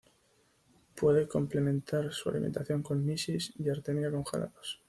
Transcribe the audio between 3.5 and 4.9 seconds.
y artemia congelados.